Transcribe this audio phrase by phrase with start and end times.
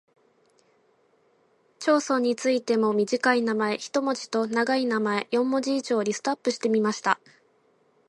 [1.77, 7.19] 町村についても短い名前（一文字）と長い名前（四文字以上）をリストアップしてみました。